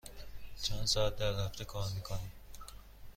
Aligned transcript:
چند 0.61 0.85
ساعت 0.87 1.15
در 1.15 1.33
هفته 1.45 1.65
کار 1.65 1.87
می 1.95 2.01
کنی؟ 2.01 2.29